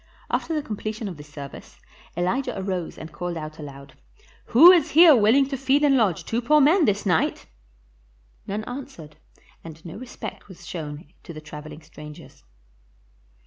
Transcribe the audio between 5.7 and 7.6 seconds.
and lodge two poor men this night?"